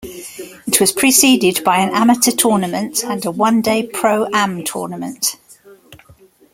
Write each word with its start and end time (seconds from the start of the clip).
It 0.65 0.79
was 0.79 0.91
preceded 0.91 1.63
by 1.63 1.77
an 1.77 1.93
amateur 1.93 2.31
tournament 2.31 3.03
and 3.03 3.23
a 3.23 3.29
one-day 3.29 3.85
pro-am 3.85 4.63
tournament. 4.63 5.35